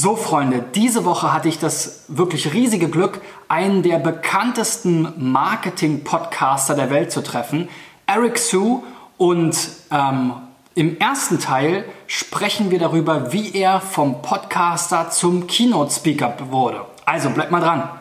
So 0.00 0.14
Freunde, 0.14 0.64
diese 0.76 1.04
Woche 1.04 1.32
hatte 1.32 1.48
ich 1.48 1.58
das 1.58 2.04
wirklich 2.06 2.54
riesige 2.54 2.88
Glück, 2.88 3.20
einen 3.48 3.82
der 3.82 3.98
bekanntesten 3.98 5.12
Marketing-Podcaster 5.16 6.76
der 6.76 6.88
Welt 6.90 7.10
zu 7.10 7.20
treffen, 7.20 7.68
Eric 8.06 8.38
Sue. 8.38 8.84
Und 9.16 9.58
ähm, 9.90 10.34
im 10.76 10.98
ersten 10.98 11.40
Teil 11.40 11.84
sprechen 12.06 12.70
wir 12.70 12.78
darüber, 12.78 13.32
wie 13.32 13.52
er 13.52 13.80
vom 13.80 14.22
Podcaster 14.22 15.10
zum 15.10 15.48
Keynote-Speaker 15.48 16.34
wurde. 16.48 16.84
Also 17.04 17.30
bleibt 17.30 17.50
mal 17.50 17.60
dran. 17.60 17.97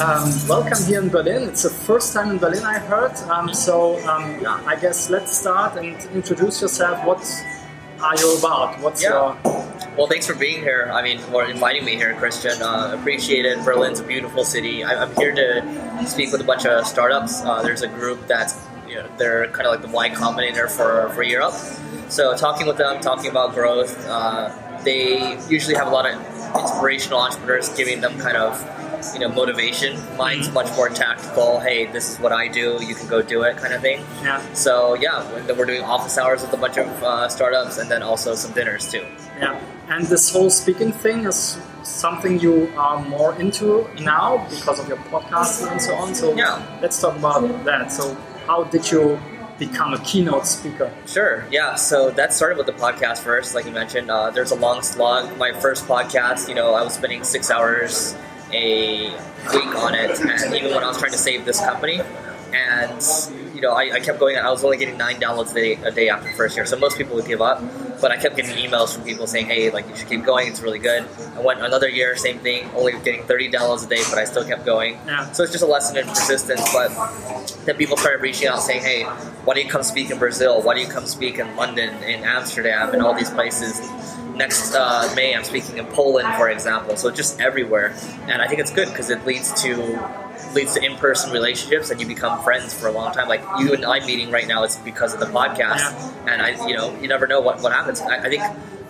Um, 0.00 0.30
welcome 0.46 0.84
here 0.84 1.00
in 1.00 1.08
Berlin. 1.08 1.48
It's 1.48 1.62
the 1.62 1.70
first 1.70 2.12
time 2.12 2.30
in 2.30 2.38
Berlin 2.38 2.64
I 2.64 2.78
heard. 2.78 3.16
Um, 3.30 3.54
so 3.54 3.96
um, 4.06 4.42
yeah, 4.42 4.62
I 4.66 4.76
guess 4.76 5.08
let's 5.08 5.34
start 5.34 5.78
and 5.78 5.96
introduce 6.14 6.60
yourself. 6.60 7.02
What 7.06 7.24
are 8.02 8.14
you 8.18 8.36
about? 8.38 8.78
What's 8.80 9.02
yeah. 9.02 9.10
your 9.44 9.66
well, 9.96 10.06
thanks 10.06 10.26
for 10.26 10.34
being 10.34 10.60
here. 10.60 10.90
I 10.92 11.00
mean, 11.00 11.18
for 11.18 11.44
inviting 11.46 11.86
me 11.86 11.96
here, 11.96 12.14
Christian. 12.16 12.60
Uh, 12.60 12.94
appreciate 13.00 13.46
it. 13.46 13.64
Berlin's 13.64 13.98
a 14.00 14.02
beautiful 14.02 14.44
city. 14.44 14.84
I, 14.84 15.04
am 15.04 15.14
here 15.16 15.34
to 15.34 16.06
speak 16.06 16.30
with 16.30 16.42
a 16.42 16.44
bunch 16.44 16.66
of 16.66 16.86
startups. 16.86 17.40
Uh, 17.42 17.62
there's 17.62 17.80
a 17.80 17.88
group 17.88 18.26
that's 18.26 18.62
you 18.86 18.96
know 18.96 19.08
they're 19.16 19.46
kind 19.48 19.66
of 19.66 19.72
like 19.72 19.80
the 19.80 19.88
Y 19.88 20.10
Combinator 20.10 20.70
for 20.70 21.08
for 21.14 21.22
Europe. 21.22 21.54
So 22.10 22.36
talking 22.36 22.66
with 22.66 22.76
them, 22.76 23.00
talking 23.00 23.30
about 23.30 23.54
growth. 23.54 23.96
Uh, 24.06 24.52
they 24.84 25.38
usually 25.48 25.74
have 25.74 25.86
a 25.88 25.90
lot 25.90 26.06
of 26.06 26.14
inspirational 26.54 27.18
entrepreneurs 27.18 27.70
giving 27.70 28.00
them 28.02 28.18
kind 28.20 28.36
of 28.36 28.60
you 29.14 29.20
know 29.20 29.28
motivation. 29.28 29.98
Mine's 30.16 30.50
much 30.52 30.74
more 30.76 30.88
tactical. 30.88 31.60
Hey, 31.60 31.86
this 31.86 32.10
is 32.10 32.18
what 32.18 32.32
I 32.32 32.48
do. 32.48 32.78
You 32.82 32.94
can 32.94 33.08
go 33.08 33.22
do 33.22 33.42
it, 33.42 33.56
kind 33.56 33.74
of 33.74 33.80
thing. 33.80 34.04
Yeah. 34.22 34.40
So 34.54 34.94
yeah, 34.94 35.22
then 35.46 35.56
we're 35.56 35.66
doing 35.66 35.82
office 35.82 36.18
hours 36.18 36.42
with 36.42 36.52
a 36.52 36.56
bunch 36.56 36.78
of 36.78 36.88
uh, 37.02 37.28
startups, 37.28 37.78
and 37.78 37.90
then 37.90 38.02
also 38.02 38.34
some 38.34 38.52
dinners 38.52 38.90
too. 38.90 39.06
Yeah. 39.38 39.60
And 39.88 40.06
this 40.06 40.32
whole 40.32 40.50
speaking 40.50 40.92
thing 40.92 41.26
is 41.26 41.58
something 41.82 42.40
you 42.40 42.72
are 42.76 43.00
more 43.04 43.38
into 43.40 43.88
now 44.00 44.46
because 44.50 44.80
of 44.80 44.88
your 44.88 44.96
podcast 44.96 45.70
and 45.70 45.80
so 45.80 45.94
on. 45.94 46.14
So 46.14 46.34
yeah, 46.34 46.78
let's 46.82 47.00
talk 47.00 47.16
about 47.16 47.64
that. 47.64 47.92
So 47.92 48.14
how 48.46 48.64
did 48.64 48.90
you 48.90 49.18
become 49.58 49.94
a 49.94 49.98
keynote 50.00 50.46
speaker? 50.46 50.92
Sure. 51.06 51.46
Yeah. 51.50 51.76
So 51.76 52.10
that 52.10 52.32
started 52.32 52.58
with 52.58 52.66
the 52.66 52.72
podcast 52.72 53.18
first, 53.18 53.54
like 53.54 53.64
you 53.64 53.70
mentioned. 53.72 54.10
Uh, 54.10 54.30
there's 54.30 54.50
a 54.50 54.56
long 54.56 54.82
slog. 54.82 55.36
My 55.38 55.52
first 55.52 55.86
podcast, 55.86 56.48
you 56.48 56.54
know, 56.54 56.74
I 56.74 56.82
was 56.82 56.94
spending 56.94 57.24
six 57.24 57.50
hours 57.50 58.14
a 58.52 59.10
week 59.52 59.74
on 59.76 59.94
it, 59.94 60.18
and 60.20 60.54
even 60.54 60.74
when 60.74 60.84
I 60.84 60.88
was 60.88 60.98
trying 60.98 61.12
to 61.12 61.18
save 61.18 61.44
this 61.44 61.60
company, 61.60 62.00
and 62.52 63.02
you 63.54 63.60
know, 63.60 63.72
I, 63.72 63.94
I 63.94 64.00
kept 64.00 64.20
going. 64.20 64.36
I 64.36 64.50
was 64.50 64.62
only 64.64 64.76
getting 64.76 64.98
nine 64.98 65.16
downloads 65.16 65.50
a 65.52 65.54
day, 65.54 65.72
a 65.74 65.90
day 65.90 66.08
after 66.08 66.28
the 66.28 66.34
first 66.36 66.56
year, 66.56 66.66
so 66.66 66.76
most 66.78 66.98
people 66.98 67.16
would 67.16 67.26
give 67.26 67.40
up. 67.40 67.62
But 68.00 68.12
I 68.12 68.18
kept 68.18 68.36
getting 68.36 68.54
emails 68.56 68.94
from 68.94 69.04
people 69.04 69.26
saying, 69.26 69.46
"Hey, 69.46 69.70
like 69.70 69.88
you 69.88 69.96
should 69.96 70.08
keep 70.08 70.24
going. 70.24 70.48
It's 70.48 70.60
really 70.60 70.78
good." 70.78 71.06
I 71.34 71.40
went 71.40 71.60
another 71.60 71.88
year, 71.88 72.14
same 72.16 72.38
thing, 72.38 72.68
only 72.76 72.92
getting 72.92 73.24
thirty 73.24 73.48
dollars 73.48 73.84
a 73.84 73.88
day, 73.88 74.02
but 74.10 74.18
I 74.18 74.24
still 74.24 74.44
kept 74.44 74.66
going. 74.66 74.98
Yeah. 75.06 75.32
So 75.32 75.42
it's 75.42 75.52
just 75.52 75.64
a 75.64 75.66
lesson 75.66 75.96
in 75.96 76.06
persistence. 76.06 76.62
But 76.72 76.90
then 77.64 77.76
people 77.76 77.96
started 77.96 78.20
reaching 78.20 78.48
out, 78.48 78.62
saying, 78.62 78.82
"Hey, 78.82 79.04
why 79.44 79.54
do 79.54 79.60
you 79.60 79.68
come 79.68 79.82
speak 79.82 80.10
in 80.10 80.18
Brazil? 80.18 80.60
Why 80.62 80.74
do 80.74 80.80
you 80.80 80.88
come 80.88 81.06
speak 81.06 81.38
in 81.38 81.56
London, 81.56 82.02
in 82.02 82.22
Amsterdam, 82.24 82.92
and 82.92 83.02
all 83.02 83.14
these 83.14 83.30
places?" 83.30 83.80
Next 84.36 84.74
uh, 84.74 85.12
May, 85.16 85.34
I'm 85.34 85.44
speaking 85.44 85.78
in 85.78 85.86
Poland, 85.86 86.34
for 86.36 86.48
example. 86.48 86.96
So 86.96 87.10
just 87.10 87.40
everywhere, 87.40 87.94
and 88.28 88.42
I 88.42 88.46
think 88.46 88.60
it's 88.60 88.72
good 88.72 88.88
because 88.88 89.10
it 89.10 89.26
leads 89.26 89.62
to 89.62 89.76
leads 90.54 90.74
to 90.74 90.82
in-person 90.82 91.32
relationships, 91.32 91.90
and 91.90 92.00
you 92.00 92.06
become 92.06 92.42
friends 92.42 92.72
for 92.72 92.88
a 92.88 92.92
long 92.92 93.12
time. 93.12 93.28
Like 93.28 93.42
you 93.58 93.74
and 93.74 93.84
I 93.84 94.04
meeting 94.06 94.30
right 94.30 94.46
now, 94.46 94.64
it's 94.64 94.76
because 94.76 95.14
of 95.14 95.20
the 95.20 95.26
podcast, 95.26 95.92
and 96.26 96.40
I, 96.42 96.66
you 96.66 96.76
know, 96.76 96.98
you 97.00 97.08
never 97.08 97.26
know 97.26 97.40
what 97.40 97.62
what 97.62 97.72
happens. 97.72 98.00
I, 98.00 98.18
I 98.18 98.28
think. 98.28 98.42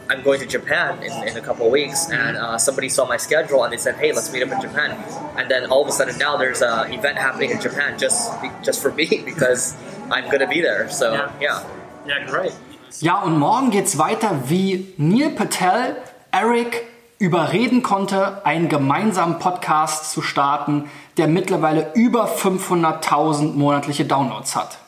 I'm 0.08 0.22
going 0.22 0.38
to 0.38 0.46
Japan 0.46 1.02
in, 1.02 1.10
in 1.26 1.36
a 1.36 1.40
couple 1.40 1.66
of 1.66 1.72
weeks, 1.72 2.12
and 2.12 2.36
uh, 2.36 2.58
somebody 2.58 2.88
saw 2.88 3.08
my 3.08 3.16
schedule 3.16 3.64
and 3.64 3.72
they 3.72 3.76
said, 3.76 3.96
"Hey, 3.96 4.12
let's 4.12 4.32
meet 4.32 4.40
up 4.44 4.52
in 4.52 4.60
Japan." 4.60 4.92
And 5.36 5.50
then 5.50 5.66
all 5.68 5.82
of 5.82 5.88
a 5.88 5.90
sudden, 5.90 6.16
now 6.16 6.36
there's 6.36 6.62
an 6.62 6.92
event 6.92 7.18
happening 7.18 7.50
in 7.50 7.60
Japan 7.60 7.98
just 7.98 8.30
just 8.62 8.80
for 8.80 8.92
me 8.92 9.06
because 9.24 9.74
I'm 10.08 10.26
going 10.26 10.38
to 10.38 10.46
be 10.46 10.60
there. 10.60 10.88
So 10.90 11.12
yeah, 11.12 11.32
yeah, 11.40 11.68
yeah 12.06 12.26
great. 12.30 12.54
Ja, 13.00 13.20
und 13.20 13.38
morgen 13.38 13.70
geht's 13.70 13.98
weiter, 13.98 14.48
wie 14.48 14.92
Neil 14.96 15.30
Patel 15.30 15.96
Eric 16.30 16.82
überreden 17.18 17.82
konnte, 17.82 18.44
einen 18.44 18.68
gemeinsamen 18.68 19.38
Podcast 19.38 20.12
zu 20.12 20.22
starten, 20.22 20.90
der 21.16 21.28
mittlerweile 21.28 21.92
über 21.94 22.26
500.000 22.28 23.54
monatliche 23.54 24.04
Downloads 24.04 24.54
hat. 24.54 24.78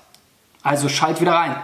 Also 0.62 0.88
schalt 0.88 1.20
wieder 1.20 1.32
rein. 1.32 1.56